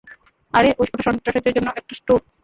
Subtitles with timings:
[0.53, 2.21] আরে, ওটা সন্ত্রাসীদের জন্য একটা টোপ।